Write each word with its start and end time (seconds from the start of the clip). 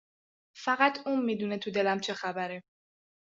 فقط 0.57 1.07
اون 1.07 1.25
میدونه 1.25 1.57
تو 1.57 1.71
دلم 1.71 1.99
چه 1.99 2.13
خبره 2.13 2.63